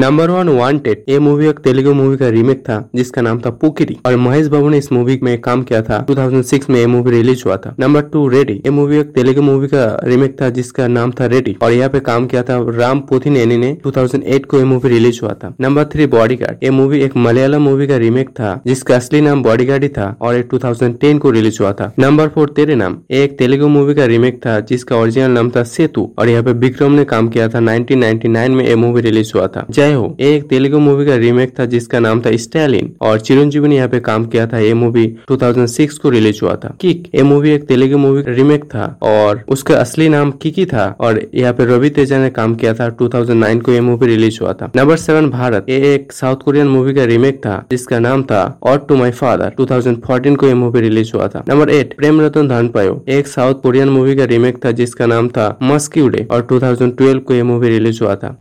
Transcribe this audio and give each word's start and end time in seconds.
Number 0.00 0.30
one 0.30 0.48
wanted 0.48 1.02
ये 1.08 1.18
movie 1.18 1.46
एक 1.46 1.58
Telugu 1.58 1.92
movie 1.94 2.16
का 2.16 2.28
रीमेक 2.28 2.60
था, 2.60 2.76
जिसका 2.96 3.22
नाम 3.22 3.38
था 3.38 3.50
पुकिरी 3.62 3.96
और 4.06 4.14
महेश 4.16 4.46
बाबू 4.46 4.68
ने 4.68 4.78
इस 4.78 4.90
मूवी 4.92 5.18
में 5.22 5.40
काम 5.40 5.62
किया 5.62 5.80
था। 5.82 5.98
2006 6.06 6.68
में 6.70 6.78
ये 6.80 6.86
मूवी 6.86 7.10
रिलीज़ 7.10 7.42
हुआ 7.46 7.56
था। 7.56 7.74
नंबर 7.80 8.02
टू 8.12 8.26
रेडी 8.28 8.52
ये 8.54 8.70
मूवी 8.70 8.98
एक 8.98 9.10
तेलुगु 9.14 9.42
मूवी 9.42 9.68
का 9.68 9.84
रीमेक 10.04 10.40
था, 10.40 10.48
जिसका 10.50 10.86
नाम 10.88 11.10
था 11.10 11.26
रेडी 11.26 11.56
और 11.62 11.72
यहाँ 11.72 11.88
पे 11.90 12.00
काम 12.00 12.26
किया 12.26 12.42
था 12.42 12.56
राम 12.78 13.00
पोथिनेनी 13.00 13.56
ने 13.56 13.76
2008 13.84 14.44
को 14.44 14.58
ये 14.58 14.64
मूवी 14.64 14.88
रिलीज़ 14.88 15.18
हुआ 15.22 15.32
था। 15.34 15.52
नंबर 15.60 15.84
थ्री 15.92 16.06
बॉडीगार्ड 16.06 16.64
ये 16.64 16.70
मूवी 16.70 17.00
एक 17.00 17.16
मलयालम 17.16 17.62
मूवी 17.62 17.86
का 17.86 17.96
रीमेक 17.96 18.30
था, 18.30 18.60
जिसका 18.66 18.96
असली 18.96 19.20
नाम 19.20 19.42
बॉडीगार्ड 19.42 19.82
ही 19.82 19.88
था, 19.88 20.08
और 20.20 20.34
ये 20.34 20.42
2010 20.54 21.18
को 21.18 21.30
रिलीज़ 21.30 21.58
हुआ 21.60 21.72
था। 21.72 21.92
नंबर 21.98 22.28
फोर 22.28 22.52
तेरे 22.56 22.74
नाम, 22.74 22.96
ये 23.10 23.22
एक 23.24 23.38
तेलुगु 23.38 23.68
मूवी 23.68 23.94
का 23.94 24.04
रीमेक 24.06 24.40
था, 24.46 24.58
जिसका 24.70 24.96
ओरिजिनल 24.96 25.30
नाम 25.30 25.50
था 25.50 25.64
सेतु। 25.66 26.08
और 26.18 26.28
यहाँ 26.28 26.44
पे 26.44 26.52
विक्रम 26.64 26.92
ने 26.92 27.04
काम 27.04 27.28
किया 27.28 27.48
था 27.48 27.60
1999 27.60 28.54
में 28.54 28.66
ये 28.66 28.74
मूवी 28.76 29.00
रिलीज़ 29.00 29.32
हुआ 29.34 29.46
था। 29.46 29.66
जय 29.70 29.88
हो। 29.92 30.16
ये 30.20 30.34
एक 30.36 30.48
तेलुगु 30.48 30.78
मूवी 30.78 31.06
का 31.06 31.16
रीमेक 31.16 31.58
था 31.58 31.64
जिसका 31.66 31.98
नाम 32.00 32.20
था 32.20 32.36
स्टैलिन 32.38 32.92
और 33.02 33.20
चिरंजीवी 33.20 33.68
ने 33.68 33.76
यहाँ 33.76 33.88
पे 33.88 34.00
काम 34.00 34.24
किया 34.26 34.46
था 34.46 34.58
ये 34.58 34.74
मूवी 34.74 35.06
2006 35.30 35.98
को 35.98 36.10
रिलीज़ 36.10 36.38
हुआ 36.42 36.54
था। 36.54 36.74
किक 36.80 37.08
ये 37.14 37.22
मूवी 37.22 37.50
एक 37.50 37.66
तेलुगु 37.66 37.98
मूवी 37.98 38.22
का 38.22 38.32
रीमेक 38.32 38.64
था 38.64 38.84
और 39.02 39.44
उसका 39.48 39.76
असली 39.76 40.08
नाम 40.08 40.30
किकी 40.42 40.64
था 40.66 40.86
और 41.00 41.20
यहाँ 41.34 41.52
पे 41.54 41.64
रवि 41.66 41.90
तेजा 41.90 42.18
ने 42.18 42.30
काम 42.30 42.54
किया 42.54 42.74
था 42.74 42.88
2009 42.96 43.60
को 43.60 43.72
ये 43.72 43.80
मूवी 43.82 44.06
रिलीज़ 44.06 44.38
हुआ 44.40 44.52
था। 44.52 44.70
नंबर 44.76 44.96
सेवन 44.98 45.30
भारत, 45.30 45.66
ये 45.68 45.94
एक 45.94 46.12
साउथ 46.12 46.42
कोरियन 46.44 46.68
मूवी 46.68 46.94
का 46.94 47.04
रीमेक 47.04 47.38
था 47.46 47.64
जिसका 47.70 47.98
नाम 47.98 48.22
था 48.22 48.42
और 48.62 48.78
टू 48.88 48.96
माई 48.96 49.10
फादर 49.12 49.54
2014 49.56 50.36
को 50.36 50.46
ये 50.46 50.54
मूवी 50.56 50.80
रिलीज़ 50.80 51.10
हुआ 51.14 51.28
था। 51.28 51.44
नंबर 51.48 51.70
एट 51.70 51.96
प्रेम 51.96 52.20
रतन 52.20 52.48
धन 52.48 52.68
पायो, 52.68 53.02
एक 53.08 53.26
साउथ 53.28 53.62
कोरियन 53.62 53.88
मूवी 53.88 54.16
का 54.16 54.24
रीमेक 54.26 54.64
था 54.64 54.70
जिसका 54.72 55.06
नाम 55.06 55.28
था 55.28 55.56
मस्क्यूडे 55.62 56.26
और 56.30 56.46
2012 56.52 57.18
को 57.20 57.34
ये 57.34 57.42
मूवी 57.44 57.68
रिलीज़ 57.68 58.02
हुआ 58.02 58.14
था। 58.14 58.36